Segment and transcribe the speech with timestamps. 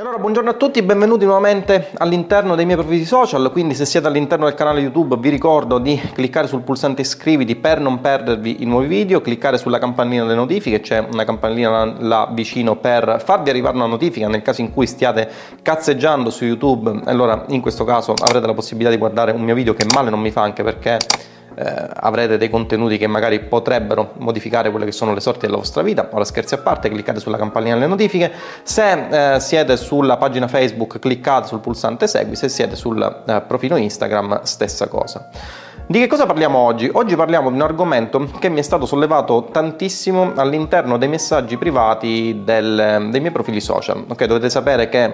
[0.00, 4.06] E allora buongiorno a tutti, benvenuti nuovamente all'interno dei miei profili social, quindi se siete
[4.06, 8.64] all'interno del canale YouTube vi ricordo di cliccare sul pulsante iscriviti per non perdervi i
[8.64, 13.76] nuovi video, cliccare sulla campanellina delle notifiche, c'è una campanellina là vicino per farvi arrivare
[13.76, 18.46] una notifica nel caso in cui stiate cazzeggiando su YouTube, allora in questo caso avrete
[18.46, 20.96] la possibilità di guardare un mio video che male non mi fa anche perché
[21.60, 25.82] eh, avrete dei contenuti che magari potrebbero modificare quelle che sono le sorti della vostra
[25.82, 26.08] vita.
[26.10, 28.32] Ora scherzi a parte, cliccate sulla campanellina delle notifiche.
[28.62, 33.76] Se eh, siete sulla pagina Facebook, cliccate sul pulsante segui, se siete sul eh, profilo
[33.76, 35.28] Instagram, stessa cosa.
[35.86, 36.88] Di che cosa parliamo oggi?
[36.90, 42.42] Oggi parliamo di un argomento che mi è stato sollevato tantissimo all'interno dei messaggi privati
[42.42, 44.04] del, dei miei profili social.
[44.08, 45.04] Ok, dovete sapere che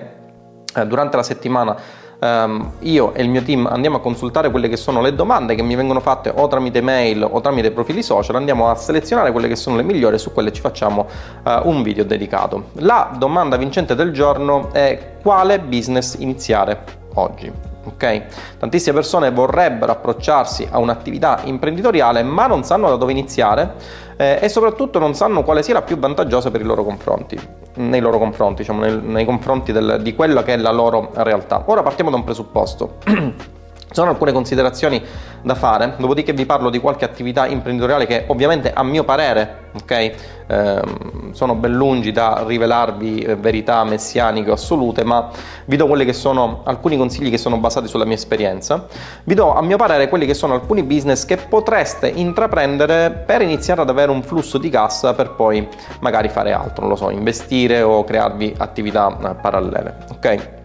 [0.74, 1.76] eh, durante la settimana
[2.20, 5.62] um, io e il mio team andiamo a consultare quelle che sono le domande che
[5.62, 9.57] mi vengono fatte o tramite mail o tramite profili social, andiamo a selezionare quelle che
[9.57, 11.07] sono le migliori e su quelle ci facciamo
[11.45, 12.71] uh, un video dedicato.
[12.74, 16.83] La domanda vincente del giorno è quale business iniziare
[17.15, 17.76] oggi?
[17.86, 18.22] Ok?
[18.59, 23.74] Tantissime persone vorrebbero approcciarsi a un'attività imprenditoriale ma non sanno da dove iniziare
[24.16, 27.38] eh, e soprattutto non sanno quale sia la più vantaggiosa per i loro confronti,
[27.74, 31.62] nei loro confronti, diciamo, nel, nei confronti del, di quella che è la loro realtà.
[31.66, 32.98] Ora partiamo da un presupposto.
[33.97, 35.02] sono alcune considerazioni
[35.41, 40.13] da fare, dopodiché vi parlo di qualche attività imprenditoriale che ovviamente a mio parere, ok,
[40.49, 45.30] ehm, sono ben lungi da rivelarvi eh, verità messianiche assolute, ma
[45.65, 48.87] vi do quelli che sono alcuni consigli che sono basati sulla mia esperienza.
[49.24, 53.80] Vi do a mio parere quelli che sono alcuni business che potreste intraprendere per iniziare
[53.80, 55.67] ad avere un flusso di cassa per poi
[56.01, 60.55] magari fare altro, non lo so, investire o crearvi attività eh, parallele, ok?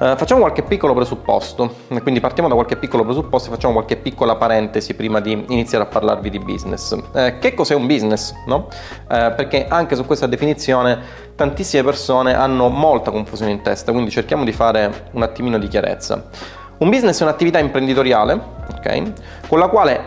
[0.00, 4.34] Uh, facciamo qualche piccolo presupposto, quindi partiamo da qualche piccolo presupposto e facciamo qualche piccola
[4.34, 6.92] parentesi prima di iniziare a parlarvi di business.
[6.92, 8.32] Uh, che cos'è un business?
[8.46, 8.68] No?
[9.02, 10.98] Uh, perché anche su questa definizione
[11.34, 16.30] tantissime persone hanno molta confusione in testa, quindi cerchiamo di fare un attimino di chiarezza.
[16.78, 18.40] Un business è un'attività imprenditoriale,
[18.74, 19.12] okay,
[19.48, 20.00] con la quale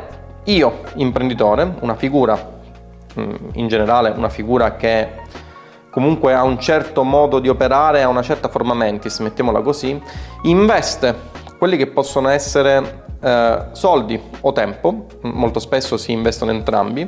[0.46, 2.36] io, imprenditore, una figura,
[3.20, 5.22] mm, in generale una figura che
[5.94, 10.02] comunque ha un certo modo di operare, ha una certa forma mentis, mettiamola così,
[10.44, 11.16] investe
[11.59, 17.08] quelli che possono essere eh, soldi o tempo, molto spesso si investono entrambi,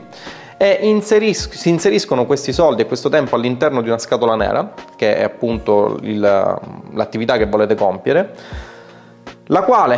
[0.57, 5.17] e inseris- si inseriscono questi soldi e questo tempo all'interno di una scatola nera, che
[5.17, 8.35] è appunto il, l'attività che volete compiere,
[9.47, 9.97] la quale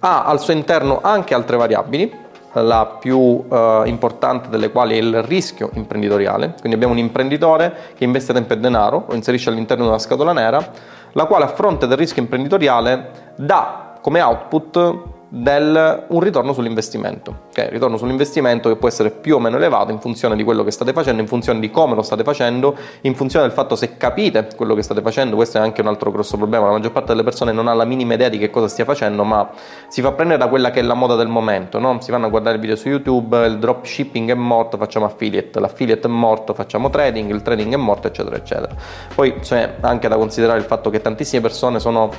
[0.00, 5.22] ha al suo interno anche altre variabili, la più eh, importante delle quali è il
[5.22, 6.54] rischio imprenditoriale.
[6.58, 10.32] Quindi abbiamo un imprenditore che investe tempo e denaro, lo inserisce all'interno di una scatola
[10.32, 10.70] nera,
[11.12, 17.46] la quale a fronte del rischio imprenditoriale dà come output del un ritorno sull'investimento.
[17.50, 17.68] Okay?
[17.68, 20.92] Ritorno sull'investimento che può essere più o meno elevato in funzione di quello che state
[20.92, 24.74] facendo, in funzione di come lo state facendo, in funzione del fatto se capite quello
[24.74, 25.36] che state facendo.
[25.36, 26.66] Questo è anche un altro grosso problema.
[26.66, 29.24] La maggior parte delle persone non ha la minima idea di che cosa stia facendo,
[29.24, 29.50] ma
[29.88, 31.78] si fa prendere da quella che è la moda del momento.
[31.78, 32.00] No?
[32.00, 36.10] Si vanno a guardare video su YouTube, il dropshipping è morto, facciamo affiliate, l'affiliate è
[36.10, 38.74] morto, facciamo trading, il trading è morto, eccetera, eccetera.
[39.14, 42.10] Poi c'è anche da considerare il fatto che tantissime persone sono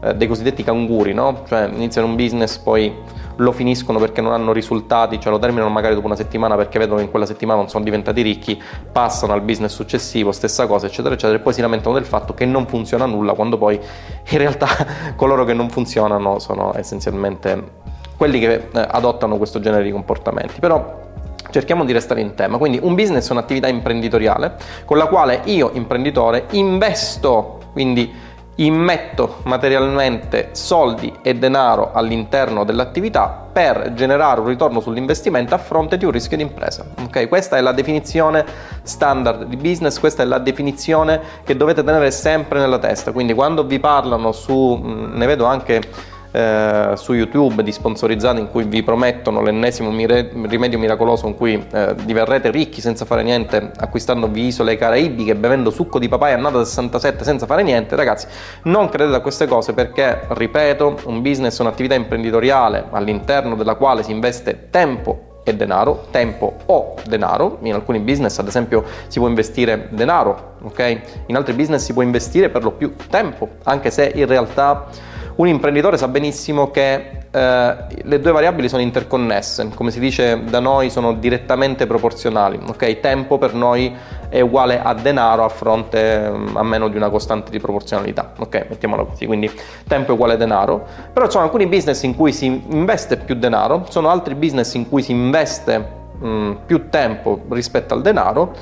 [0.00, 1.42] eh, dei cosiddetti canguri, no?
[1.46, 2.94] Cioè iniziano un business, poi
[3.36, 6.98] lo finiscono perché non hanno risultati, cioè lo terminano magari dopo una settimana perché vedono
[6.98, 11.14] che in quella settimana non sono diventati ricchi, passano al business successivo, stessa cosa, eccetera,
[11.14, 13.78] eccetera, e poi si lamentano del fatto che non funziona nulla, quando poi
[14.28, 14.68] in realtà
[15.16, 17.84] coloro che non funzionano sono essenzialmente
[18.16, 20.58] quelli che eh, adottano questo genere di comportamenti.
[20.60, 21.04] Però
[21.50, 22.58] cerchiamo di restare in tema.
[22.58, 28.12] Quindi un business è un'attività imprenditoriale con la quale io, imprenditore, investo, quindi
[28.56, 36.04] immetto materialmente soldi e denaro all'interno dell'attività per generare un ritorno sull'investimento a fronte di
[36.04, 36.84] un rischio di impresa.
[37.04, 37.28] Okay?
[37.28, 38.44] Questa è la definizione
[38.82, 43.12] standard di business, questa è la definizione che dovete tenere sempre nella testa.
[43.12, 48.64] Quindi quando vi parlano su, ne vedo anche eh, su YouTube di sponsorizzati in cui
[48.64, 54.46] vi promettono l'ennesimo mire- rimedio miracoloso in cui eh, diverrete ricchi senza fare niente acquistandovi
[54.46, 58.26] isole caraibiche bevendo succo di papaya annata 67 senza fare niente ragazzi
[58.64, 64.10] non credete a queste cose perché ripeto un business un'attività imprenditoriale all'interno della quale si
[64.10, 67.58] investe tempo e denaro, tempo o denaro.
[67.62, 71.00] In alcuni business, ad esempio, si può investire denaro, ok?
[71.26, 74.88] In altri business si può investire per lo più tempo, anche se in realtà
[75.36, 80.60] un imprenditore sa benissimo che eh, le due variabili sono interconnesse, come si dice da
[80.60, 83.00] noi sono direttamente proporzionali, ok?
[83.00, 83.94] Tempo per noi
[84.30, 88.66] è uguale a denaro a fronte mm, a meno di una costante di proporzionalità, ok?
[88.70, 89.50] Mettiamola così, quindi
[89.86, 93.34] tempo è uguale a denaro, però ci sono alcuni business in cui si investe più
[93.34, 95.78] denaro, sono altri business in cui si investe
[96.18, 98.54] mh, mm, più tempo rispetto al denaro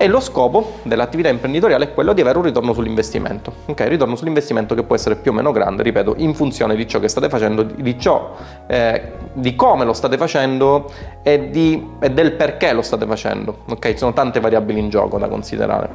[0.00, 3.52] e lo scopo dell'attività imprenditoriale è quello di avere un ritorno sull'investimento.
[3.66, 7.00] Ok, ritorno sull'investimento che può essere più o meno grande, ripeto, in funzione di ciò
[7.00, 8.36] che state facendo, di ciò,
[8.68, 10.88] eh, di come lo state facendo
[11.22, 13.64] e, di, e del perché lo state facendo.
[13.68, 15.88] Ok, ci sono tante variabili in gioco da considerare.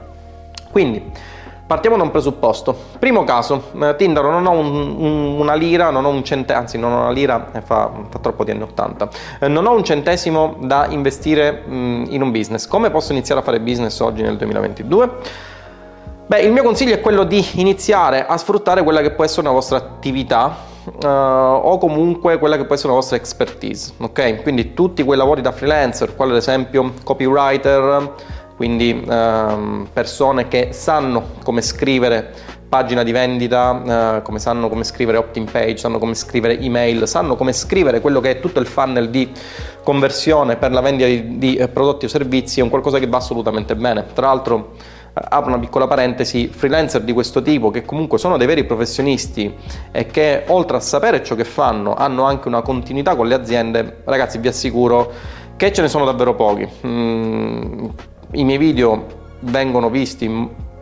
[0.70, 1.12] Quindi,
[1.74, 2.78] Partiamo da un presupposto.
[3.00, 6.78] Primo caso, eh, Tinder non ho un, un, una lira, non ho un centesimo, anzi
[6.78, 9.10] non ho una lira, eh, fa, fa, troppo di anni 80,
[9.40, 12.68] eh, non ho un centesimo da investire mh, mm, in un business.
[12.68, 15.10] Come posso iniziare a fare business oggi nel 2022?
[16.28, 19.52] Beh, il mio consiglio è quello di iniziare a sfruttare quella che può essere una
[19.52, 24.42] vostra attività Uh, o comunque quella che può essere una vostra expertise, ok?
[24.42, 28.12] Quindi tutti quei lavori da freelancer, quali ad esempio copywriter,
[28.56, 32.34] quindi ehm, persone che sanno come scrivere
[32.74, 37.36] pagina di vendita, eh, come sanno come scrivere opt-in page, sanno come scrivere email, sanno
[37.36, 39.32] come scrivere quello che è tutto il funnel di
[39.84, 43.18] conversione per la vendita di, di eh, prodotti o servizi, è un qualcosa che va
[43.18, 44.06] assolutamente bene.
[44.14, 44.72] Tra l'altro
[45.14, 49.54] eh, apro una piccola parentesi, freelancer di questo tipo che comunque sono dei veri professionisti
[49.92, 54.02] e che oltre a sapere ciò che fanno hanno anche una continuità con le aziende,
[54.04, 55.12] ragazzi vi assicuro
[55.56, 56.68] che ce ne sono davvero pochi.
[56.88, 57.86] Mm,
[58.34, 60.30] i miei video vengono visti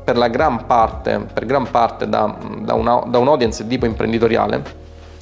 [0.03, 4.79] per la gran parte, gran parte da, da, una, da un audience tipo imprenditoriale.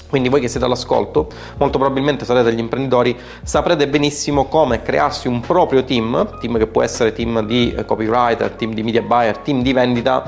[0.09, 1.27] Quindi voi che siete all'ascolto,
[1.57, 6.81] molto probabilmente sarete degli imprenditori, saprete benissimo come crearsi un proprio team, team che può
[6.81, 10.23] essere team di copywriter, team di media buyer, team di vendita,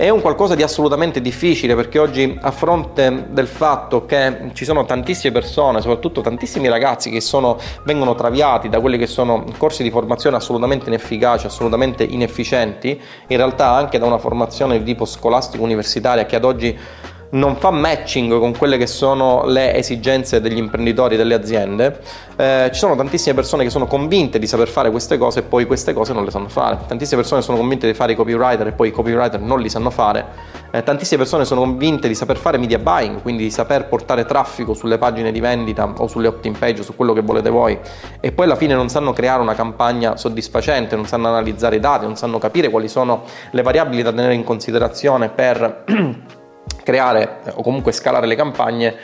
[0.00, 4.86] è un qualcosa di assolutamente difficile perché oggi a fronte del fatto che ci sono
[4.86, 9.90] tantissime persone, soprattutto tantissimi ragazzi che sono, vengono traviati da quelli che sono corsi di
[9.90, 16.24] formazione assolutamente inefficaci, assolutamente inefficienti, in realtà anche da una formazione di tipo scolastico universitaria
[16.24, 16.78] che ad oggi
[17.30, 22.00] non fa matching con quelle che sono le esigenze degli imprenditori delle aziende,
[22.36, 25.66] eh, ci sono tantissime persone che sono convinte di saper fare queste cose e poi
[25.66, 26.78] queste cose non le sanno fare.
[26.86, 29.90] Tantissime persone sono convinte di fare i copywriter e poi i copywriter non li sanno
[29.90, 30.58] fare.
[30.72, 34.74] Eh, tantissime persone sono convinte di saper fare media buying, quindi di saper portare traffico
[34.74, 37.78] sulle pagine di vendita o sulle opt-in page, su quello che volete voi,
[38.20, 42.06] e poi alla fine non sanno creare una campagna soddisfacente, non sanno analizzare i dati,
[42.06, 45.84] non sanno capire quali sono le variabili da tenere in considerazione per
[46.82, 48.96] creare o comunque scalare le campagne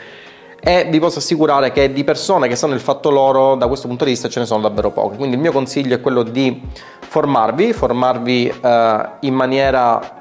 [0.59, 4.03] e vi posso assicurare che di persone che sanno il fatto loro da questo punto
[4.03, 5.15] di vista ce ne sono davvero poche.
[5.15, 6.61] Quindi il mio consiglio è quello di
[7.07, 10.15] formarvi formarvi eh, in maniera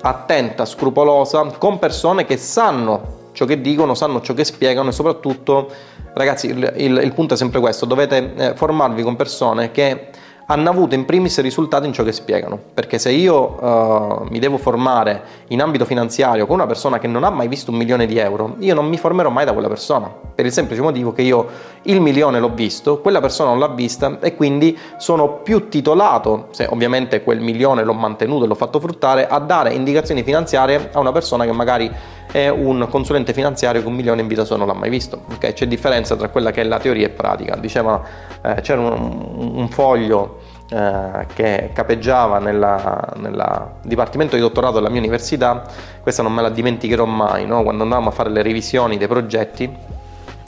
[0.00, 5.70] attenta scrupolosa con persone che sanno ciò che dicono sanno ciò che spiegano e soprattutto
[6.14, 10.08] ragazzi il, il, il punto è sempre questo dovete eh, formarvi con persone che
[10.46, 14.58] hanno avuto in primis risultati in ciò che spiegano, perché se io uh, mi devo
[14.58, 18.18] formare in ambito finanziario con una persona che non ha mai visto un milione di
[18.18, 21.46] euro, io non mi formerò mai da quella persona, per il semplice motivo che io
[21.82, 26.66] il milione l'ho visto, quella persona non l'ha vista e quindi sono più titolato, se
[26.70, 31.12] ovviamente quel milione l'ho mantenuto e l'ho fatto fruttare, a dare indicazioni finanziarie a una
[31.12, 31.90] persona che magari
[32.34, 35.20] è un consulente finanziario che un milione in vita sua non l'ha mai visto.
[35.34, 35.52] Okay?
[35.52, 37.54] C'è differenza tra quella che è la teoria e pratica.
[37.54, 38.02] Diceva,
[38.42, 45.62] eh, c'era un, un foglio eh, che capeggiava nel dipartimento di dottorato della mia università,
[46.02, 47.62] questa non me la dimenticherò mai, no?
[47.62, 49.72] quando andavamo a fare le revisioni dei progetti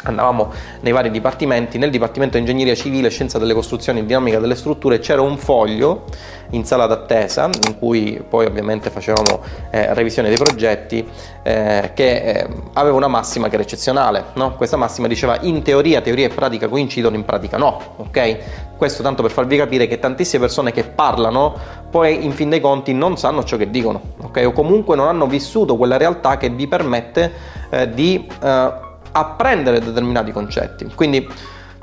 [0.09, 4.55] andavamo nei vari dipartimenti, nel dipartimento di ingegneria civile, scienza delle costruzioni e dinamica delle
[4.55, 6.05] strutture c'era un foglio
[6.51, 11.07] in sala d'attesa in cui poi ovviamente facevamo eh, revisione dei progetti
[11.43, 14.55] eh, che eh, aveva una massima che era eccezionale, no?
[14.55, 18.39] questa massima diceva in teoria teoria e pratica coincidono, in pratica no, ok?
[18.77, 21.57] Questo tanto per farvi capire che tantissime persone che parlano
[21.91, 24.45] poi in fin dei conti non sanno ciò che dicono, ok?
[24.47, 27.33] O comunque non hanno vissuto quella realtà che vi permette
[27.71, 28.85] eh, di eh,
[29.19, 30.91] apprendere determinati concetti.
[30.95, 31.29] Quindi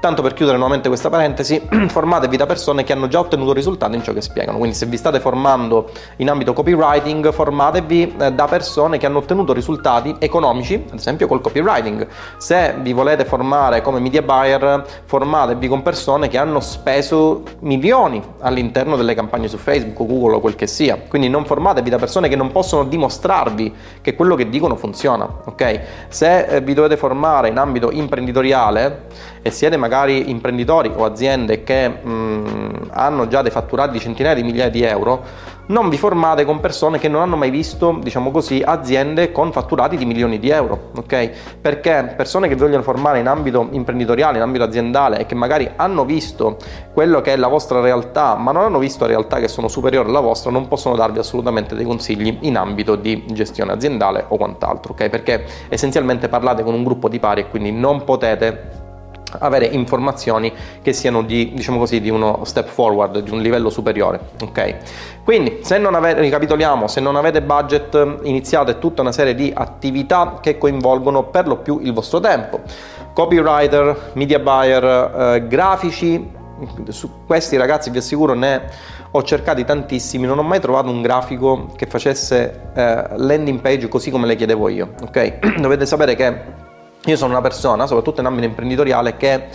[0.03, 4.03] Tanto per chiudere nuovamente questa parentesi, formatevi da persone che hanno già ottenuto risultati in
[4.03, 4.57] ciò che spiegano.
[4.57, 9.53] Quindi se vi state formando in ambito copywriting, formatevi eh, da persone che hanno ottenuto
[9.53, 12.05] risultati economici, ad esempio col copywriting.
[12.36, 18.98] Se vi volete formare come media buyer, formatevi con persone che hanno speso milioni all'interno
[18.98, 21.00] delle campagne su Facebook Google o quel che sia.
[21.07, 25.79] Quindi non formatevi da persone che non possono dimostrarvi che quello che dicono funziona, ok?
[26.10, 31.63] Se eh, vi dovete formare in ambito imprenditoriale e siete magari magari imprenditori o aziende
[31.63, 36.45] che mh, hanno già dei fatturati di centinaia di migliaia di euro, non vi formate
[36.45, 40.50] con persone che non hanno mai visto, diciamo così, aziende con fatturati di milioni di
[40.50, 41.29] euro, ok?
[41.62, 46.05] Perché persone che vogliono formare in ambito imprenditoriale, in ambito aziendale e che magari hanno
[46.05, 46.57] visto
[46.91, 50.19] quello che è la vostra realtà, ma non hanno visto realtà che sono superiori alla
[50.19, 55.09] vostra, non possono darvi assolutamente dei consigli in ambito di gestione aziendale o quant'altro, ok?
[55.09, 58.81] Perché essenzialmente parlate con un gruppo di pari e quindi non potete
[59.40, 64.20] avere informazioni che siano di, diciamo così, di uno step forward, di un livello superiore.
[64.42, 64.75] Ok?
[65.24, 70.40] Quindi, se non avete, ricapitoliamo, se non avete budget, iniziate tutta una serie di attività
[70.42, 72.62] che coinvolgono per lo più il vostro tempo.
[73.13, 76.42] Copywriter, media buyer, eh, grafici,
[76.90, 78.62] su questi ragazzi vi assicuro ne
[79.12, 84.10] ho cercati tantissimi, non ho mai trovato un grafico che facesse eh, landing page così
[84.10, 85.58] come le chiedevo io, ok?
[85.62, 86.62] Dovete sapere che
[87.05, 89.48] io sono una persona, soprattutto in ambito imprenditoriale, che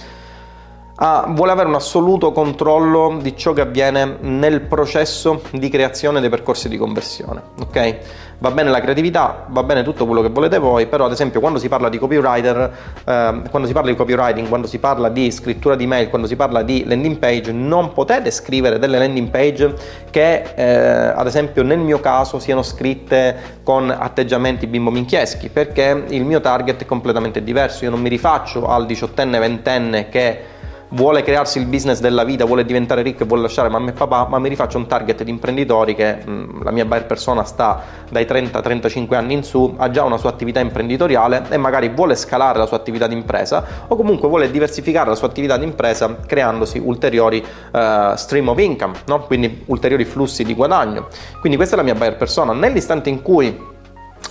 [1.00, 6.28] ha, vuole avere un assoluto controllo di ciò che avviene nel processo di creazione dei
[6.28, 7.40] percorsi di conversione.
[7.60, 7.98] Ok?
[8.40, 11.58] Va bene la creatività, va bene tutto quello che volete voi, però ad esempio quando
[11.58, 12.72] si parla di copywriter,
[13.04, 16.36] eh, quando si parla di copywriting, quando si parla di scrittura di mail, quando si
[16.36, 19.74] parla di landing page, non potete scrivere delle landing page
[20.10, 26.24] che eh, ad esempio nel mio caso siano scritte con atteggiamenti bimbo minchieschi, perché il
[26.24, 30.56] mio target è completamente diverso, io non mi rifaccio al diciottenne, ventenne che
[30.90, 34.26] vuole crearsi il business della vita, vuole diventare ricco e vuole lasciare mamma e papà,
[34.28, 37.82] ma mi rifaccio un target di imprenditori che mh, mm, la mia buyer persona sta
[38.08, 42.58] dai 30-35 anni in su, ha già una sua attività imprenditoriale e magari vuole scalare
[42.58, 46.78] la sua attività di impresa o comunque vuole diversificare la sua attività di impresa creandosi
[46.78, 49.20] ulteriori uh, stream of income, no?
[49.22, 51.08] quindi ulteriori flussi di guadagno.
[51.40, 52.52] Quindi questa è la mia buyer persona.
[52.52, 53.48] Nell'istante in cui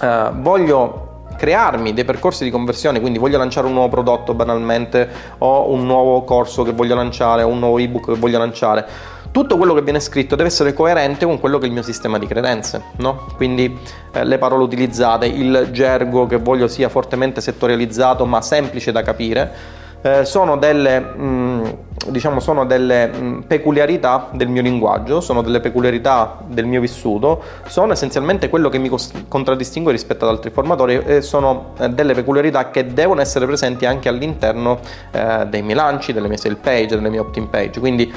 [0.01, 1.06] uh, voglio
[1.38, 6.24] crearmi dei percorsi di conversione, quindi voglio lanciare un nuovo prodotto banalmente o un nuovo
[6.24, 9.15] corso che voglio lanciare o un nuovo ebook che voglio lanciare.
[9.32, 12.17] Tutto quello che viene scritto deve essere coerente con quello che è il mio sistema
[12.17, 13.27] di credenze, no?
[13.36, 13.77] Quindi
[14.12, 19.76] eh, le parole utilizzate, il gergo che voglio sia fortemente settorializzato ma semplice da capire
[20.01, 21.66] eh, sono delle, mh, mm,
[22.08, 27.42] diciamo, sono delle mh, mm, peculiarità del mio linguaggio, sono delle peculiarità del mio vissuto,
[27.68, 32.13] sono essenzialmente quello che mi cos- contraddistingue rispetto ad altri formatori e sono eh, delle
[32.13, 34.80] peculiarità che devono essere presenti anche all'interno
[35.12, 37.80] eh, dei miei lanci, delle mie sale page, delle mie opt-in page.
[37.80, 38.13] Quindi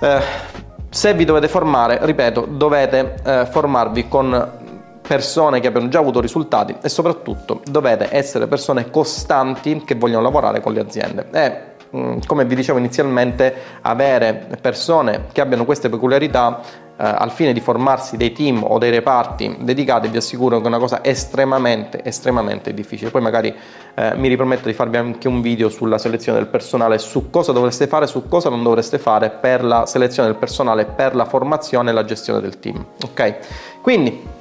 [0.00, 0.20] eh,
[0.90, 4.66] se vi dovete formare, ripeto, dovete eh, formarvi con
[5.08, 10.60] persone che abbiano già avuto risultati e soprattutto dovete essere persone costanti che vogliono lavorare
[10.60, 11.28] con le aziende.
[11.32, 17.54] E mm, come vi dicevo inizialmente, avere persone che abbiano queste peculiarità eh, al fine
[17.54, 22.04] di formarsi dei team o dei reparti dedicati, vi assicuro che è una cosa estremamente,
[22.04, 23.10] estremamente difficile.
[23.10, 23.54] Poi magari
[23.94, 27.86] eh, mi riprometto di farvi anche un video sulla selezione del personale, su cosa dovreste
[27.86, 31.92] fare, su cosa non dovreste fare per la selezione del personale, per la formazione e
[31.94, 32.84] la gestione del team.
[33.04, 33.36] Ok?
[33.80, 34.36] Quindi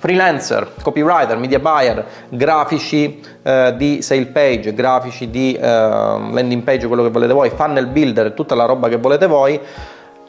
[0.00, 7.02] freelancer, copywriter, media buyer, grafici eh, di sale page, grafici di eh, landing page, quello
[7.02, 9.60] che volete voi, funnel builder, tutta la roba che volete voi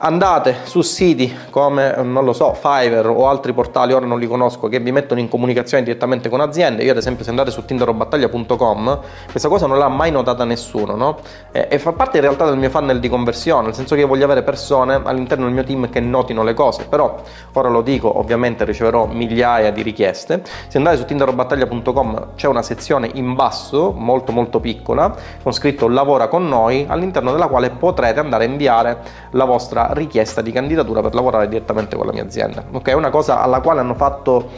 [0.04, 4.68] andate su siti come, non lo so, Fiverr o altri portali, ora non li conosco,
[4.68, 6.84] che vi mettono in comunicazione direttamente con aziende.
[6.84, 11.20] Io ad esempio se andate su tinderobattaglia.com, questa cosa non l'ha mai notata nessuno, no?
[11.52, 14.08] E, e, fa parte in realtà del mio funnel di conversione, nel senso che io
[14.08, 17.22] voglio avere persone all'interno del mio team che notino le cose, però
[17.54, 20.42] ora lo dico, ovviamente riceverò migliaia di richieste.
[20.68, 26.28] Se andate su tinderobattaglia.com c'è una sezione in basso, molto molto piccola, con scritto lavora
[26.28, 28.98] con noi, all'interno della quale potrete andare a inviare
[29.32, 32.64] la vostra richiesta di candidatura per lavorare direttamente con la mia azienda.
[32.72, 34.50] Ok, è una cosa alla quale hanno fatto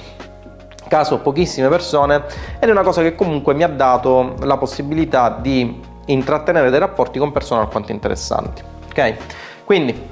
[0.88, 2.24] caso pochissime persone
[2.60, 7.20] ed è una cosa che comunque mi ha dato la possibilità di intrattenere dei rapporti
[7.20, 8.62] con persone alquanto interessanti.
[8.90, 9.16] Ok?
[9.63, 10.10] Quindi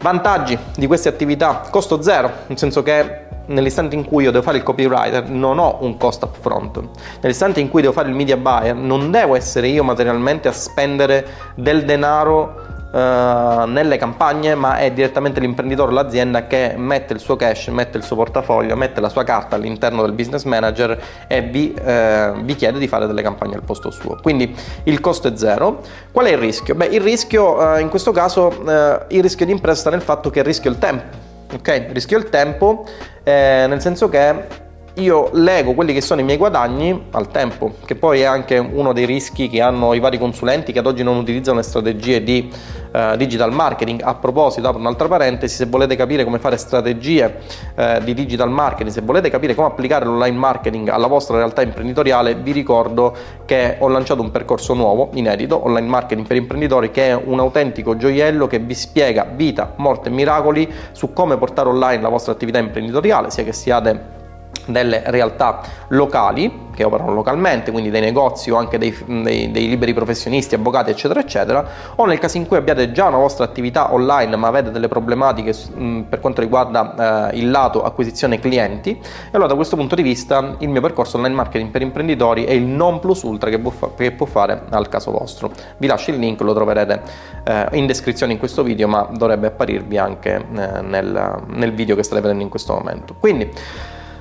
[0.00, 4.56] vantaggi di queste attività, costo zero, nel senso che nell'istante in cui io devo fare
[4.56, 6.80] il copywriter non ho un costo upfront.
[7.20, 11.26] Nell'istante in cui devo fare il media buyer non devo essere io materialmente a spendere
[11.54, 17.68] del denaro nelle campagne, ma è direttamente l'imprenditore o l'azienda che mette il suo cash,
[17.68, 20.96] mette il suo portafoglio, mette la sua carta all'interno del business manager
[21.26, 24.18] e vi, eh, vi chiede di fare delle campagne al posto suo.
[24.22, 25.80] Quindi il costo è zero.
[26.12, 26.74] Qual è il rischio?
[26.76, 30.30] Beh, il rischio eh, in questo caso, eh, il rischio di impresa sta nel fatto
[30.30, 31.22] che rischio il tempo.
[31.52, 32.84] Ok, rischio il tempo
[33.24, 34.62] eh, nel senso che
[34.94, 38.92] io lego quelli che sono i miei guadagni al tempo, che poi è anche uno
[38.92, 42.48] dei rischi che hanno i vari consulenti che ad oggi non utilizzano le strategie di
[42.94, 44.00] uh, digital marketing.
[44.02, 47.40] A proposito, apro un'altra parentesi, se volete capire come fare strategie
[47.74, 52.36] uh, di digital marketing, se volete capire come applicare l'online marketing alla vostra realtà imprenditoriale,
[52.36, 57.14] vi ricordo che ho lanciato un percorso nuovo, inedito, online marketing per imprenditori, che è
[57.14, 62.08] un autentico gioiello che vi spiega vita, morte e miracoli su come portare online la
[62.08, 64.22] vostra attività imprenditoriale, sia che siate
[64.66, 69.94] delle realtà locali che operano localmente, quindi dei negozi o anche dei, dei, dei, liberi
[69.94, 74.34] professionisti, avvocati, eccetera, eccetera, o nel caso in cui abbiate già una vostra attività online
[74.36, 79.48] ma avete delle problematiche mh, per quanto riguarda eh, il lato acquisizione clienti, e allora
[79.48, 82.98] da questo punto di vista il mio percorso online marketing per imprenditori è il non
[82.98, 85.52] plus ultra che può, fa- che può fare al caso vostro.
[85.76, 87.02] Vi lascio il link, lo troverete
[87.44, 92.02] eh, in descrizione in questo video, ma dovrebbe apparirvi anche eh, nel, nel video che
[92.02, 93.14] state vedendo in questo momento.
[93.18, 93.50] Quindi,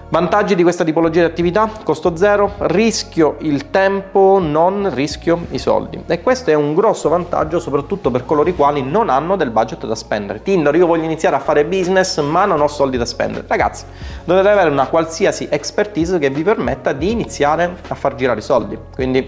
[0.09, 1.67] Vantaggi di questa tipologia di attività?
[1.83, 6.03] Costo zero, rischio il tempo, non rischio i soldi.
[6.05, 9.87] E questo è un grosso vantaggio soprattutto per coloro i quali non hanno del budget
[9.87, 10.43] da spendere.
[10.43, 13.45] Tinder, io voglio iniziare a fare business ma non ho soldi da spendere.
[13.47, 13.85] Ragazzi,
[14.23, 18.77] dovete avere una qualsiasi expertise che vi permetta di iniziare a far girare i soldi.
[18.93, 19.27] Quindi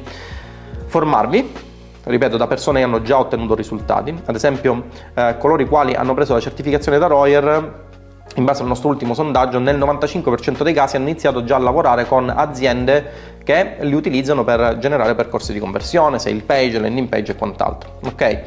[0.86, 1.52] formarvi,
[2.04, 4.16] ripeto, da persone che hanno già ottenuto risultati.
[4.26, 4.84] Ad esempio,
[5.16, 7.84] eh, coloro i quali hanno preso la certificazione da Royer
[8.36, 12.06] in base al nostro ultimo sondaggio, nel 95% dei casi hanno iniziato già a lavorare
[12.06, 17.36] con aziende che li utilizzano per generare percorsi di conversione, sale page, landing page e
[17.36, 18.00] quant'altro.
[18.04, 18.42] Ok?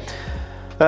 [0.77, 0.83] Uh,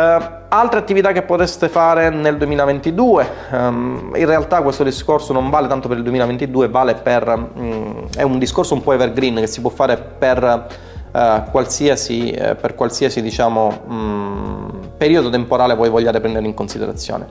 [0.48, 5.90] altre attività che potreste fare nel 2022, um, in realtà questo discorso non vale tanto
[5.90, 9.70] per il 2022, vale per, um, è un discorso un po' evergreen che si può
[9.70, 10.68] fare per
[11.12, 17.28] uh, qualsiasi, uh, per qualsiasi diciamo, um, periodo temporale voi vogliate prendere in considerazione.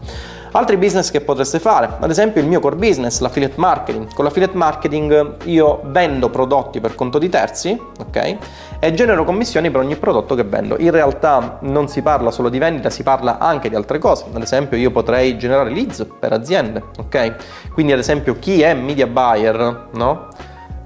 [0.53, 4.13] Altri business che potreste fare, ad esempio il mio core business, l'affiliate marketing.
[4.13, 8.37] Con l'affiliate marketing io vendo prodotti per conto di terzi, ok?
[8.81, 10.77] E genero commissioni per ogni prodotto che vendo.
[10.81, 14.25] In realtà non si parla solo di vendita, si parla anche di altre cose.
[14.33, 17.35] Ad esempio io potrei generare leads per aziende, ok?
[17.73, 20.27] Quindi ad esempio chi è media buyer, no?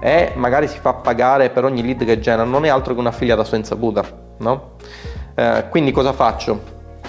[0.05, 3.07] E magari si fa pagare per ogni lead che genera, non è altro che un
[3.07, 4.03] affiliato a sua insaputa,
[4.37, 4.73] no?
[5.33, 6.61] Eh, quindi cosa faccio?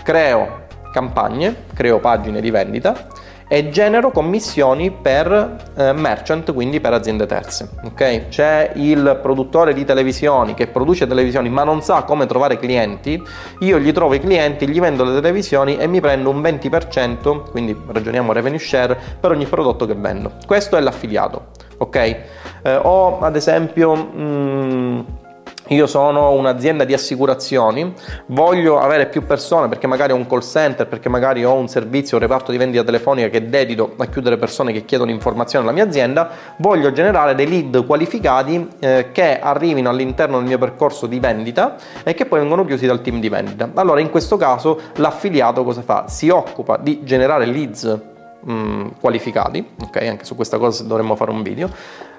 [0.03, 3.09] Creo campagne, creo pagine di vendita
[3.49, 7.69] e genero commissioni per eh, merchant, quindi per aziende terze.
[7.85, 8.29] Okay?
[8.29, 13.23] C'è il produttore di televisioni che produce televisioni ma non sa come trovare clienti,
[13.59, 17.79] io gli trovo i clienti, gli vendo le televisioni e mi prendo un 20%, quindi
[17.89, 20.33] ragioniamo revenue share, per ogni prodotto che vendo.
[20.47, 21.66] Questo è l'affiliato.
[21.79, 21.97] Ok?
[21.97, 23.95] Eh, o ad esempio...
[23.95, 25.01] Mh, mm,
[25.71, 27.93] io sono un'azienda di assicurazioni,
[28.27, 32.19] voglio avere più persone perché magari ho un call center, perché magari ho un servizio,
[32.19, 35.85] un reparto di vendita telefonica che dedito a chiudere persone che chiedono informazioni alla mia
[35.85, 41.75] azienda, voglio generare dei lead qualificati eh, che arrivino all'interno del mio percorso di vendita
[42.05, 43.69] e che poi vengono chiusi dal team di vendita.
[43.75, 46.07] Allora in questo caso l'affiliato cosa fa?
[46.07, 48.15] Si occupa di generare leads
[48.47, 49.97] mh, qualificati, ok?
[49.97, 51.69] Anche su questa cosa dovremmo fare un video.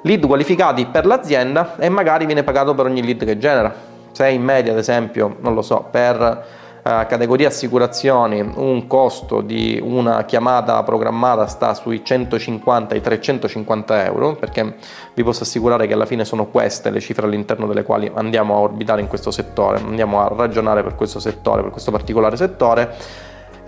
[0.02, 3.74] Lead qualificati per l'azienda e magari viene pagato per ogni lead che genera.
[4.12, 9.78] Se in media, ad esempio, non lo so, per Uh, categoria assicurazioni un costo di
[9.84, 14.76] una chiamata programmata sta sui 150 ai 350 euro perché
[15.14, 18.60] vi posso assicurare che alla fine sono queste le cifre all'interno delle quali andiamo a
[18.60, 22.96] orbitare in questo settore andiamo a ragionare per questo settore per questo particolare settore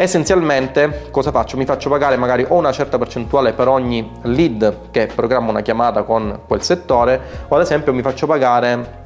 [0.02, 1.58] Essenzialmente cosa faccio?
[1.58, 6.04] Mi faccio pagare magari o una certa percentuale per ogni lead che programma una chiamata
[6.04, 8.99] con quel settore o ad esempio mi faccio pagare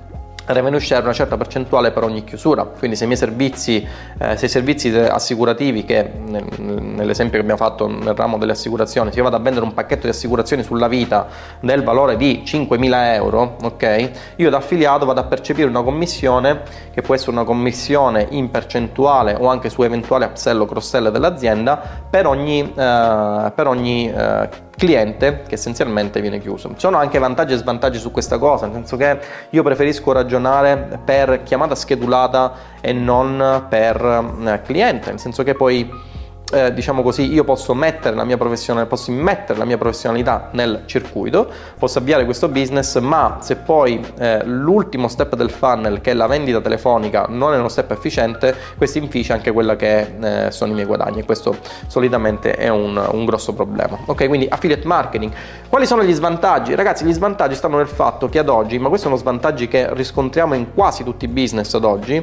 [0.45, 2.63] revenue share una certa percentuale per ogni chiusura.
[2.63, 3.85] Quindi se i miei servizi,
[4.17, 6.11] eh, se i servizi assicurativi, che
[6.57, 10.03] nell'esempio che abbiamo fatto nel ramo delle assicurazioni, se io vado a vendere un pacchetto
[10.03, 11.27] di assicurazioni sulla vita
[11.59, 14.11] del valore di 5.000 euro, ok?
[14.37, 16.61] Io da affiliato vado a percepire una commissione
[16.93, 21.09] che può essere una commissione in percentuale o anche su eventuale upsell o cross sell
[21.09, 26.69] dell'azienda per ogni, eh, per ogni eh, cliente che essenzialmente viene chiuso.
[26.69, 30.99] Ci sono anche vantaggi e svantaggi su questa cosa, nel senso che io preferisco ragionare
[31.03, 36.11] per chiamata schedulata e non per eh, cliente, nel senso che poi
[36.53, 40.83] eh, diciamo così, io posso mettere la mia professione, posso immettere la mia professionalità nel
[40.85, 46.13] circuito, posso avviare questo business, ma se poi eh, l'ultimo step del funnel, che è
[46.13, 50.71] la vendita telefonica, non è uno step efficiente, questo inficia anche quella che eh, sono
[50.71, 53.97] i miei guadagni e questo solitamente è un, un grosso problema.
[54.05, 55.31] Ok, quindi affiliate marketing.
[55.67, 56.75] Quali sono gli svantaggi?
[56.75, 60.53] Ragazzi, gli svantaggi stanno nel fatto che ad oggi, ma questi sono svantaggi che riscontriamo
[60.53, 62.15] in quasi tutti i business ad oggi,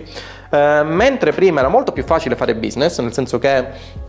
[0.50, 4.08] eh, mentre prima era molto più facile fare business, nel senso che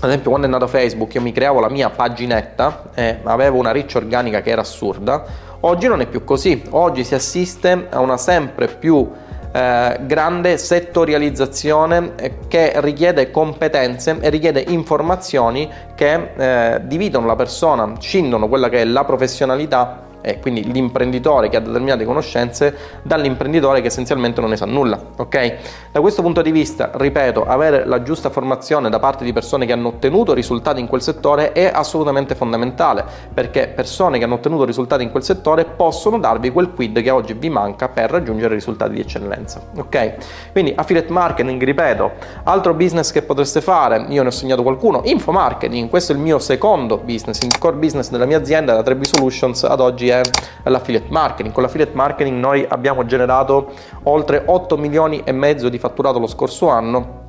[0.00, 3.72] ad esempio quando è nato Facebook io mi creavo la mia paginetta e avevo una
[3.72, 5.24] riccia organica che era assurda,
[5.60, 9.10] oggi non è più così, oggi si assiste a una sempre più
[9.50, 17.94] eh, grande settorializzazione eh, che richiede competenze e richiede informazioni che eh, dividono la persona,
[17.98, 23.86] scindono quella che è la professionalità e quindi l'imprenditore che ha determinate conoscenze dall'imprenditore che
[23.86, 25.56] essenzialmente non ne sa nulla, ok?
[25.92, 29.72] Da questo punto di vista, ripeto, avere la giusta formazione da parte di persone che
[29.72, 35.02] hanno ottenuto risultati in quel settore è assolutamente fondamentale, perché persone che hanno ottenuto risultati
[35.02, 39.00] in quel settore possono darvi quel quid che oggi vi manca per raggiungere risultati di
[39.00, 40.14] eccellenza, ok?
[40.52, 42.10] Quindi affiliate marketing, ripeto,
[42.44, 46.20] altro business che potreste fare, io ne ho segnato qualcuno, info marketing, questo è il
[46.20, 50.22] mio secondo business, il core business della mia azienda, la 3B Solutions, ad oggi è
[50.64, 51.52] l'affiliate marketing.
[51.52, 53.72] Con l'affiliate marketing noi abbiamo generato
[54.04, 57.26] oltre 8 milioni e mezzo di fatturato lo scorso anno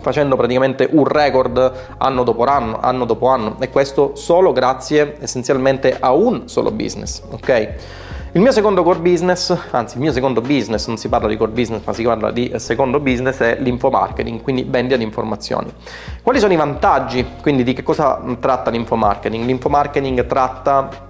[0.00, 5.96] facendo praticamente un record anno dopo anno, anno dopo anno e questo solo grazie essenzialmente
[5.98, 7.74] a un solo business, ok?
[8.32, 11.50] Il mio secondo core business, anzi il mio secondo business, non si parla di core
[11.50, 15.72] business ma si parla di secondo business, è l'infomarketing, quindi vendita di informazioni.
[16.22, 17.26] Quali sono i vantaggi?
[17.42, 19.44] Quindi di che cosa tratta l'infomarketing?
[19.44, 21.09] L'infomarketing tratta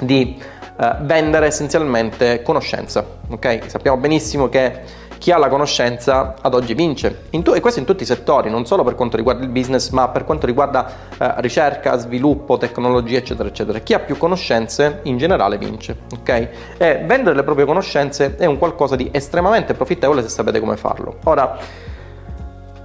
[0.00, 0.40] di
[0.80, 3.04] eh, vendere essenzialmente conoscenza.
[3.28, 3.62] Okay?
[3.66, 8.04] Sappiamo benissimo che chi ha la conoscenza ad oggi vince, tu- e questo in tutti
[8.04, 11.98] i settori, non solo per quanto riguarda il business, ma per quanto riguarda eh, ricerca,
[11.98, 13.80] sviluppo, tecnologia, eccetera, eccetera.
[13.80, 15.94] Chi ha più conoscenze in generale vince.
[16.20, 16.48] Okay?
[16.78, 21.18] E vendere le proprie conoscenze è un qualcosa di estremamente profittevole se sapete come farlo.
[21.24, 21.58] Ora,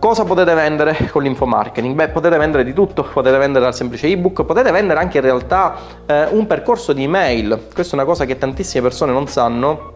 [0.06, 1.96] Cosa potete vendere con l'infomarketing?
[1.96, 5.78] Beh, potete vendere di tutto, potete vendere al semplice ebook, potete vendere anche in realtà
[6.06, 7.70] eh, un percorso di email.
[7.74, 9.94] Questa è una cosa che tantissime persone non sanno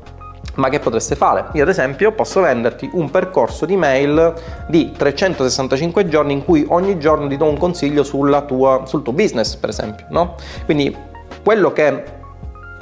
[0.55, 1.49] ma che potreste fare?
[1.53, 4.33] Io ad esempio posso venderti un percorso di mail
[4.67, 9.57] di 365 giorni in cui ogni giorno ti do un consiglio tua, sul tuo business,
[9.57, 10.33] per esempio, no?
[10.65, 10.97] Quindi
[11.43, 12.17] quello che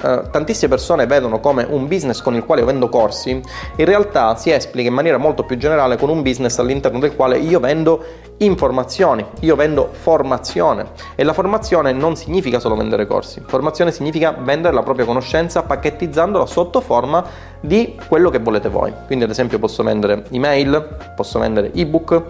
[0.02, 4.36] eh, tantissime persone vedono come un business con il quale io vendo corsi, in realtà
[4.36, 8.04] si esplica in maniera molto più generale con un business all'interno del quale io vendo
[8.38, 14.74] informazioni, io vendo formazione e la formazione non significa solo vendere corsi, formazione significa vendere
[14.74, 17.24] la propria conoscenza pacchettizzandola sotto forma
[17.60, 18.94] di quello che volete voi.
[19.06, 22.24] Quindi ad esempio posso vendere email, posso vendere ebook,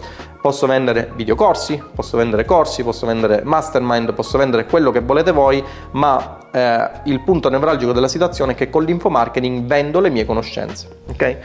[0.48, 5.62] posso vendere videocorsi, posso vendere corsi, posso vendere mastermind, posso vendere quello che volete voi,
[5.92, 10.88] ma eh, il punto nevralgico della situazione è che con l'infomarketing vendo le mie conoscenze.
[11.10, 11.38] Ok?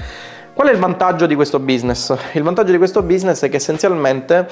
[0.55, 2.17] Qual è il vantaggio di questo business?
[2.35, 4.47] Il vantaggio di questo business è che essenzialmente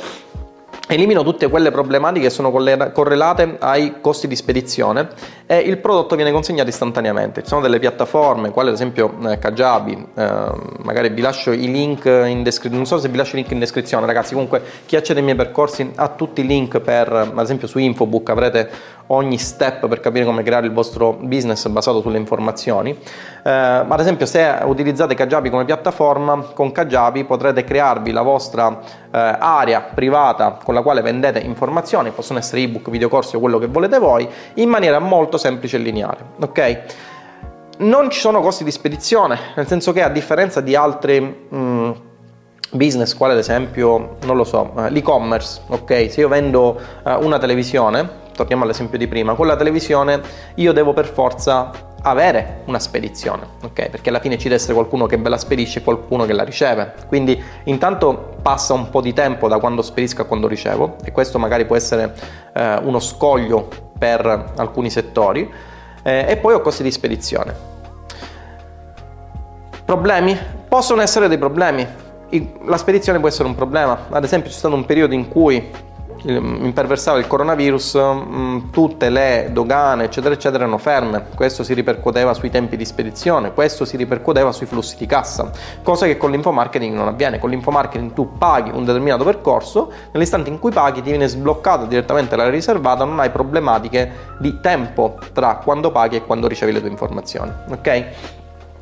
[0.92, 5.09] Elimino tutte quelle problematiche che sono correlate ai costi di spedizione
[5.46, 7.42] e il prodotto viene consegnato istantaneamente.
[7.42, 12.07] Ci sono delle piattaforme, quali ad esempio eh, Kajabi, eh, magari vi lascio i link
[12.07, 15.20] in descrizione, non so se vi lascio i link in descrizione ragazzi, comunque chi accede
[15.20, 18.70] ai miei percorsi ha tutti i link per, ad esempio su Infobook avrete
[19.12, 22.90] ogni step per capire come creare il vostro business basato sulle informazioni.
[22.90, 29.37] Eh, ad esempio se utilizzate Kajabi come piattaforma, con Kajabi potrete crearvi la vostra eh,
[29.38, 33.99] area privata con la quale vendete informazioni, possono essere ebook, videocorsi o quello che volete
[33.99, 36.18] voi, in maniera molto semplice e lineare.
[36.40, 36.81] Ok?
[37.79, 41.90] Non ci sono costi di spedizione, nel senso che a differenza di altri mh, mm,
[42.73, 46.11] business, quale ad esempio, non lo so, eh, l'e-commerce, ok?
[46.11, 50.20] Se io vendo uh, una televisione, torniamo all'esempio di prima, con la televisione
[50.55, 51.70] io devo per forza
[52.03, 53.90] avere una spedizione, ok?
[53.90, 56.42] Perché alla fine ci deve essere qualcuno che ve la spedisce e qualcuno che la
[56.42, 56.94] riceve.
[57.07, 61.38] Quindi intanto passa un po' di tempo da quando spedisco a quando ricevo e questo
[61.38, 62.14] magari può essere
[62.55, 65.50] eh, uno scoglio per alcuni settori
[66.03, 67.55] eh, e poi ho costi di spedizione.
[69.85, 70.38] Problemi?
[70.66, 71.87] Possono essere dei problemi.
[72.64, 74.07] La spedizione può essere un problema.
[74.09, 75.88] Ad esempio c'è stato un periodo in cui
[76.25, 81.27] imperversava il coronavirus, mm, tutte le dogane, eccetera, eccetera, erano ferme.
[81.35, 85.51] Questo si ripercuoteva sui tempi di spedizione, questo si ripercuoteva sui flussi di cassa,
[85.83, 87.39] cosa che con l'infomarketing non avviene.
[87.39, 92.37] Con l'infomarketing tu paghi un determinato percorso, nell'istante in cui paghi ti viene sbloccata direttamente
[92.37, 96.91] l'area riservata, non hai problematiche di tempo tra quando paghi e quando ricevi le tue
[96.91, 97.53] informazioni.
[97.71, 98.05] Ok?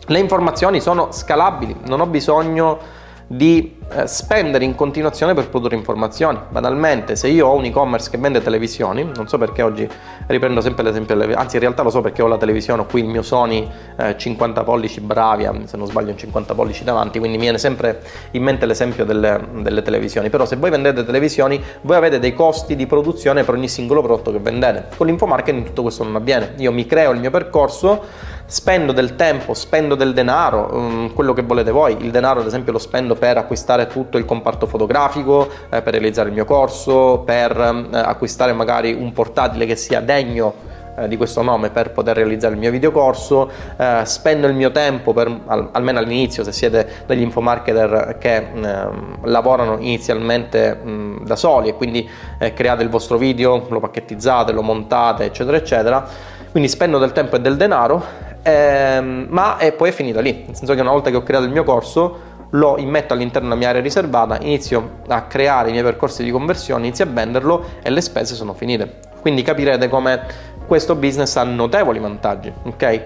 [0.06, 2.96] Le informazioni sono scalabili, non ho bisogno
[3.26, 6.38] di eh, spendere in continuazione per produrre informazioni.
[6.50, 9.88] Banalmente, se io ho un e-commerce che vende televisioni, non so perché oggi
[10.26, 13.08] riprendo sempre l'esempio, anzi in realtà lo so perché ho la televisione, ho qui il
[13.08, 17.44] mio Sony eh, 50 pollici Bravia, se non sbaglio un 50 pollici davanti, quindi mi
[17.44, 20.28] viene sempre in mente l'esempio delle, delle televisioni.
[20.28, 24.30] Però se voi vendete televisioni, voi avete dei costi di produzione per ogni singolo prodotto
[24.32, 24.88] che vendete.
[24.96, 26.52] Con l'infomarketing tutto questo non avviene.
[26.58, 31.42] Io mi creo il mio percorso spendo del tempo, spendo del denaro, um, quello che
[31.42, 31.96] volete voi.
[32.00, 36.28] Il denaro, ad esempio, lo spendo per acquistare tutto il comparto fotografico, eh, per realizzare
[36.28, 40.66] il mio corso, per eh, acquistare magari un portatile che sia degno
[40.98, 45.12] eh, di questo nome per poter realizzare il mio videocorso, eh, spendo il mio tempo
[45.12, 48.88] per, al, almeno all'inizio se siete degli infomarketer che eh,
[49.22, 54.62] lavorano inizialmente mh, da soli e quindi eh, create il vostro video, lo pacchettizzate, lo
[54.62, 56.04] montate eccetera eccetera,
[56.50, 58.02] quindi spendo del tempo e del denaro,
[58.42, 61.44] ehm, ma è, poi è finita lì, nel senso che una volta che ho creato
[61.44, 65.84] il mio corso lo immetto all'interno della mia area riservata, inizio a creare i miei
[65.84, 69.00] percorsi di conversione, inizio a venderlo e le spese sono finite.
[69.20, 70.22] Quindi capirete come
[70.66, 73.02] questo business ha notevoli vantaggi, ok?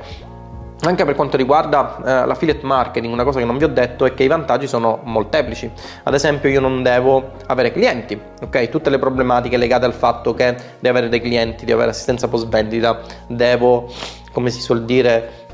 [0.84, 4.14] Anche per quanto riguarda eh, l'affiliate marketing, una cosa che non vi ho detto è
[4.14, 5.70] che i vantaggi sono molteplici.
[6.02, 8.68] Ad esempio, io non devo avere clienti, ok?
[8.68, 12.48] Tutte le problematiche legate al fatto che devo avere dei clienti, devo avere assistenza post
[12.48, 13.88] vendita, devo,
[14.32, 15.46] come si suol dire,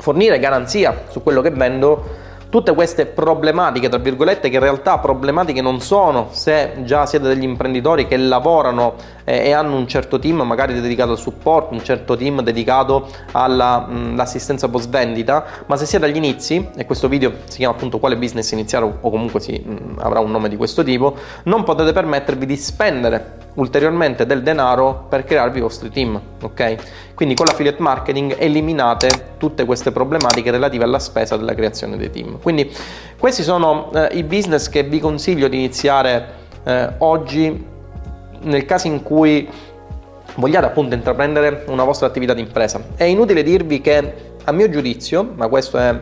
[0.00, 2.22] fornire garanzia su quello che vendo
[2.54, 7.42] tutte queste problematiche, tra virgolette, che in realtà problematiche non sono se già siete degli
[7.42, 12.16] imprenditori che lavorano eh, e hanno un certo team magari dedicato al supporto, un certo
[12.16, 17.74] team dedicato all'assistenza post vendita, ma se siete agli inizi, e questo video si chiama
[17.74, 19.60] appunto quale business iniziare o comunque si,
[19.98, 25.24] avrà un nome di questo tipo, non potete permettervi di spendere ulteriormente del denaro per
[25.24, 27.14] crearvi i vostri team, ok?
[27.14, 32.40] Quindi con l'affiliate marketing eliminate tutte queste problematiche relative alla spesa della creazione dei team.
[32.40, 32.70] Quindi
[33.18, 36.26] questi sono eh, i business che vi consiglio di iniziare
[36.64, 37.72] eh, oggi
[38.40, 39.48] nel caso in cui
[40.36, 42.82] vogliate appunto intraprendere una vostra attività di impresa.
[42.96, 46.00] È inutile dirvi che a mio giudizio, ma questo è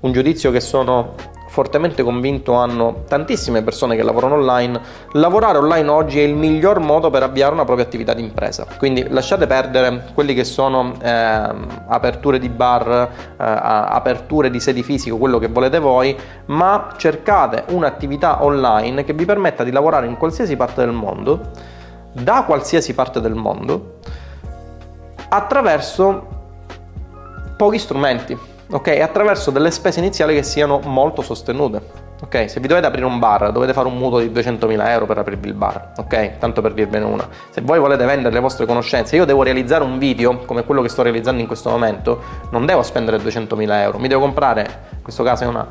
[0.00, 1.14] un giudizio che sono
[1.54, 4.80] fortemente convinto hanno tantissime persone che lavorano online,
[5.12, 8.66] lavorare online oggi è il miglior modo per avviare una propria attività di impresa.
[8.76, 11.10] Quindi lasciate perdere quelli che sono eh,
[11.86, 18.42] aperture di bar, eh, aperture di sedi fisiche, quello che volete voi, ma cercate un'attività
[18.42, 21.52] online che vi permetta di lavorare in qualsiasi parte del mondo,
[22.10, 23.98] da qualsiasi parte del mondo,
[25.28, 26.26] attraverso
[27.56, 28.88] pochi strumenti ok?
[29.00, 32.02] Attraverso delle spese iniziali che siano molto sostenute.
[32.22, 35.18] Ok, se vi dovete aprire un bar, dovete fare un mutuo di 200.000 euro per
[35.18, 36.38] aprirvi il bar, ok?
[36.38, 37.28] Tanto per dirvene una.
[37.50, 40.88] Se voi volete vendere le vostre conoscenze, io devo realizzare un video come quello che
[40.88, 44.60] sto realizzando in questo momento, non devo spendere 200.000 euro, mi devo comprare,
[44.90, 45.66] in questo caso è una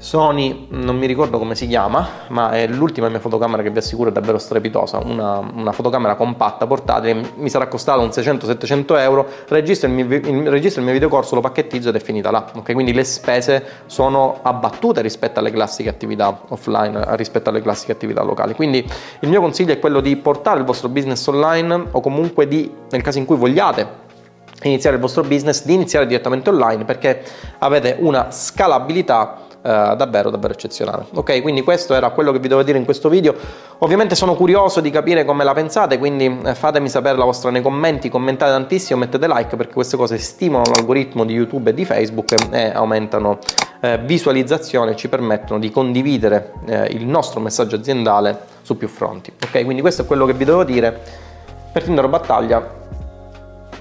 [0.00, 4.10] Sony, non mi ricordo come si chiama, ma è l'ultima mia fotocamera che vi assicuro
[4.10, 9.88] è davvero strepitosa, una, una fotocamera compatta, portatile, mi sarà costato un 600-700 euro, registro
[9.88, 12.72] il, mio, il, registro il mio videocorso, lo pacchettizzo ed è finita là, ok?
[12.74, 18.54] Quindi le spese sono abbattute rispetto alle classiche attività offline, rispetto alle classiche attività locali.
[18.54, 18.88] Quindi
[19.20, 23.02] il mio consiglio è quello di portare il vostro business online o comunque di, nel
[23.02, 24.06] caso in cui vogliate
[24.62, 27.22] iniziare il vostro business, di iniziare direttamente online perché
[27.58, 31.06] avete una scalabilità eh, davvero davvero eccezionale.
[31.14, 33.34] Ok, quindi questo era quello che vi dovevo dire in questo video.
[33.78, 37.62] Ovviamente sono curioso di capire come la pensate, quindi eh, fatemi sapere la vostra nei
[37.62, 42.34] commenti, commentate tantissimo, mettete like perché queste cose stimolano l'algoritmo di YouTube e di Facebook
[42.50, 43.38] e aumentano
[43.80, 49.32] eh, visualizzazione ci permettono di condividere eh, il nostro messaggio aziendale su più fronti.
[49.44, 51.26] Ok, quindi questo è quello che vi devo dire.
[51.72, 52.76] Per Tinder Battaglia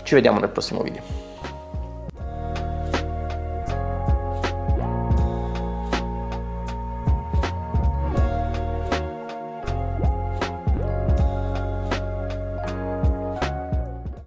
[0.03, 1.26] ci vediamo nel prossimo video.